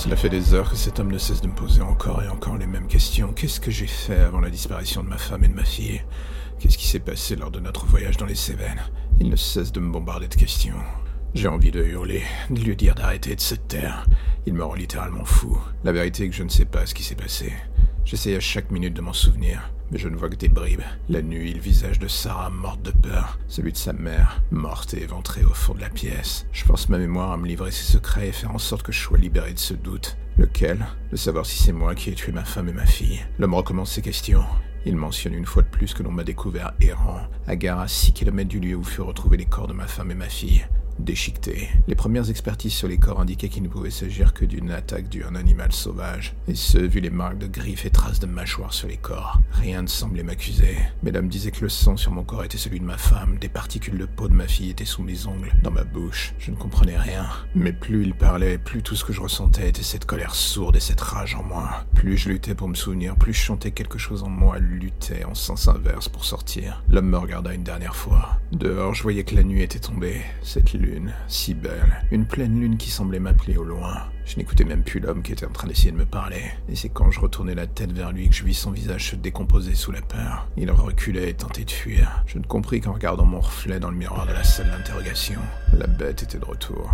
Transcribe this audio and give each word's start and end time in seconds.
Cela 0.00 0.16
fait 0.16 0.30
des 0.30 0.54
heures 0.54 0.70
que 0.70 0.76
cet 0.76 0.98
homme 0.98 1.12
ne 1.12 1.18
cesse 1.18 1.42
de 1.42 1.46
me 1.46 1.52
poser 1.52 1.82
encore 1.82 2.22
et 2.22 2.28
encore 2.28 2.56
les 2.56 2.66
mêmes 2.66 2.86
questions. 2.86 3.34
Qu'est-ce 3.34 3.60
que 3.60 3.70
j'ai 3.70 3.86
fait 3.86 4.16
avant 4.16 4.40
la 4.40 4.48
disparition 4.48 5.04
de 5.04 5.08
ma 5.10 5.18
femme 5.18 5.44
et 5.44 5.48
de 5.48 5.52
ma 5.52 5.62
fille? 5.62 6.02
Qu'est-ce 6.58 6.78
qui 6.78 6.86
s'est 6.86 7.00
passé 7.00 7.36
lors 7.36 7.50
de 7.50 7.60
notre 7.60 7.84
voyage 7.84 8.16
dans 8.16 8.24
les 8.24 8.34
Cévennes? 8.34 8.80
Il 9.20 9.28
ne 9.28 9.36
cesse 9.36 9.72
de 9.72 9.80
me 9.80 9.92
bombarder 9.92 10.26
de 10.26 10.34
questions. 10.34 10.78
J'ai 11.34 11.48
envie 11.48 11.70
de 11.70 11.84
hurler, 11.84 12.22
de 12.48 12.60
lui 12.62 12.76
dire 12.76 12.94
d'arrêter 12.94 13.36
de 13.36 13.42
se 13.42 13.54
taire. 13.54 14.06
Il 14.46 14.54
me 14.54 14.64
rend 14.64 14.72
littéralement 14.72 15.26
fou. 15.26 15.60
La 15.84 15.92
vérité 15.92 16.24
est 16.24 16.30
que 16.30 16.34
je 16.34 16.44
ne 16.44 16.48
sais 16.48 16.64
pas 16.64 16.86
ce 16.86 16.94
qui 16.94 17.02
s'est 17.02 17.14
passé. 17.14 17.52
J'essaye 18.04 18.34
à 18.34 18.40
chaque 18.40 18.70
minute 18.70 18.94
de 18.94 19.00
m'en 19.00 19.12
souvenir, 19.12 19.70
mais 19.90 19.98
je 19.98 20.08
ne 20.08 20.16
vois 20.16 20.30
que 20.30 20.36
des 20.36 20.48
bribes. 20.48 20.80
La 21.08 21.22
nuit, 21.22 21.52
le 21.52 21.60
visage 21.60 21.98
de 21.98 22.08
Sarah 22.08 22.50
morte 22.50 22.82
de 22.82 22.90
peur, 22.90 23.38
celui 23.46 23.72
de 23.72 23.76
sa 23.76 23.92
mère, 23.92 24.42
morte 24.50 24.94
et 24.94 25.02
éventrée 25.02 25.44
au 25.44 25.54
fond 25.54 25.74
de 25.74 25.80
la 25.80 25.90
pièce. 25.90 26.46
Je 26.52 26.64
force 26.64 26.88
ma 26.88 26.98
mémoire 26.98 27.32
à 27.32 27.36
me 27.36 27.46
livrer 27.46 27.70
ses 27.70 27.92
secrets 27.92 28.28
et 28.28 28.32
faire 28.32 28.54
en 28.54 28.58
sorte 28.58 28.82
que 28.82 28.92
je 28.92 29.00
sois 29.00 29.18
libéré 29.18 29.52
de 29.52 29.58
ce 29.58 29.74
doute. 29.74 30.16
Lequel? 30.38 30.86
De 31.12 31.16
savoir 31.16 31.46
si 31.46 31.62
c'est 31.62 31.72
moi 31.72 31.94
qui 31.94 32.10
ai 32.10 32.14
tué 32.14 32.32
ma 32.32 32.44
femme 32.44 32.68
et 32.68 32.72
ma 32.72 32.86
fille. 32.86 33.20
L'homme 33.38 33.54
recommence 33.54 33.92
ses 33.92 34.02
questions. 34.02 34.44
Il 34.86 34.96
mentionne 34.96 35.34
une 35.34 35.46
fois 35.46 35.62
de 35.62 35.68
plus 35.68 35.92
que 35.92 36.02
l'on 36.02 36.10
m'a 36.10 36.24
découvert 36.24 36.72
errant, 36.80 37.20
à 37.46 37.54
gare 37.54 37.80
à 37.80 37.88
6 37.88 38.12
km 38.12 38.48
du 38.48 38.60
lieu 38.60 38.76
où 38.76 38.82
furent 38.82 39.08
retrouvés 39.08 39.36
les 39.36 39.44
corps 39.44 39.68
de 39.68 39.74
ma 39.74 39.86
femme 39.86 40.10
et 40.10 40.14
ma 40.14 40.28
fille 40.28 40.64
déchiqueté. 41.00 41.68
Les 41.88 41.94
premières 41.94 42.30
expertises 42.30 42.72
sur 42.72 42.88
les 42.88 42.98
corps 42.98 43.20
indiquaient 43.20 43.48
qu'il 43.48 43.62
ne 43.62 43.68
pouvait 43.68 43.90
s'agir 43.90 44.34
que 44.34 44.44
d'une 44.44 44.70
attaque 44.70 45.08
due 45.08 45.24
à 45.24 45.28
un 45.28 45.34
animal 45.34 45.72
sauvage, 45.72 46.34
et 46.48 46.54
ce, 46.54 46.78
vu 46.78 47.00
les 47.00 47.10
marques 47.10 47.38
de 47.38 47.46
griffes 47.46 47.86
et 47.86 47.90
traces 47.90 48.20
de 48.20 48.26
mâchoires 48.26 48.72
sur 48.72 48.88
les 48.88 48.96
corps. 48.96 49.40
Rien 49.52 49.82
ne 49.82 49.88
semblait 49.88 50.22
m'accuser, 50.22 50.76
mais 51.02 51.10
l'homme 51.10 51.28
disait 51.28 51.50
que 51.50 51.62
le 51.62 51.68
sang 51.68 51.96
sur 51.96 52.12
mon 52.12 52.22
corps 52.22 52.44
était 52.44 52.58
celui 52.58 52.80
de 52.80 52.84
ma 52.84 52.98
femme, 52.98 53.38
des 53.38 53.48
particules 53.48 53.98
de 53.98 54.06
peau 54.06 54.28
de 54.28 54.34
ma 54.34 54.46
fille 54.46 54.70
étaient 54.70 54.84
sous 54.84 55.02
mes 55.02 55.26
ongles, 55.26 55.52
dans 55.62 55.70
ma 55.70 55.84
bouche. 55.84 56.34
Je 56.38 56.50
ne 56.50 56.56
comprenais 56.56 56.98
rien, 56.98 57.26
mais 57.54 57.72
plus 57.72 58.02
il 58.02 58.14
parlait, 58.14 58.58
plus 58.58 58.82
tout 58.82 58.96
ce 58.96 59.04
que 59.04 59.12
je 59.12 59.20
ressentais 59.20 59.68
était 59.68 59.82
cette 59.82 60.04
colère 60.04 60.34
sourde 60.34 60.76
et 60.76 60.80
cette 60.80 61.00
rage 61.00 61.34
en 61.34 61.42
moi. 61.42 61.84
Plus 61.94 62.16
je 62.16 62.28
luttais 62.28 62.54
pour 62.54 62.68
me 62.68 62.74
souvenir, 62.74 63.16
plus 63.16 63.32
je 63.32 63.40
chantais 63.40 63.70
quelque 63.70 63.98
chose 63.98 64.22
en 64.22 64.28
moi 64.28 64.58
luttait 64.58 65.24
en 65.24 65.34
sens 65.34 65.68
inverse 65.68 66.08
pour 66.08 66.24
sortir. 66.24 66.82
L'homme 66.88 67.08
me 67.08 67.18
regarda 67.18 67.54
une 67.54 67.62
dernière 67.62 67.96
fois. 67.96 68.38
Dehors, 68.52 68.94
je 68.94 69.02
voyais 69.02 69.24
que 69.24 69.34
la 69.34 69.44
nuit 69.44 69.62
était 69.62 69.78
tombée. 69.78 70.20
Cette 70.42 70.72
si 71.28 71.54
belle, 71.54 72.04
une 72.10 72.26
pleine 72.26 72.60
lune 72.60 72.76
qui 72.76 72.90
semblait 72.90 73.20
m'appeler 73.20 73.56
au 73.56 73.64
loin. 73.64 74.10
Je 74.24 74.36
n'écoutais 74.36 74.64
même 74.64 74.82
plus 74.82 75.00
l'homme 75.00 75.22
qui 75.22 75.32
était 75.32 75.46
en 75.46 75.52
train 75.52 75.68
d'essayer 75.68 75.92
de 75.92 75.96
me 75.96 76.06
parler, 76.06 76.42
et 76.68 76.76
c'est 76.76 76.88
quand 76.88 77.10
je 77.10 77.20
retournais 77.20 77.54
la 77.54 77.66
tête 77.66 77.92
vers 77.92 78.12
lui 78.12 78.28
que 78.28 78.34
je 78.34 78.44
vis 78.44 78.54
son 78.54 78.70
visage 78.70 79.10
se 79.10 79.16
décomposer 79.16 79.74
sous 79.74 79.92
la 79.92 80.02
peur. 80.02 80.48
Il 80.56 80.70
reculait 80.70 81.30
et 81.30 81.34
tentait 81.34 81.64
de 81.64 81.70
fuir. 81.70 82.22
Je 82.26 82.38
ne 82.38 82.44
compris 82.44 82.80
qu'en 82.80 82.92
regardant 82.92 83.24
mon 83.24 83.40
reflet 83.40 83.80
dans 83.80 83.90
le 83.90 83.96
miroir 83.96 84.26
de 84.26 84.32
la 84.32 84.44
salle 84.44 84.70
d'interrogation. 84.70 85.40
La 85.76 85.86
bête 85.86 86.22
était 86.22 86.38
de 86.38 86.44
retour. 86.44 86.92